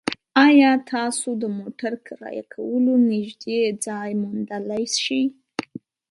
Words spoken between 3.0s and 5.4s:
نږدې ځای موندلی شئ؟